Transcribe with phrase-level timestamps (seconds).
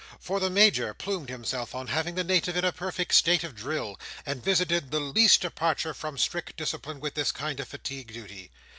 [0.19, 3.99] For the Major plumed himself on having the Native in a perfect state of drill,
[4.25, 8.49] and visited the least departure from strict discipline with this kind of fatigue duty.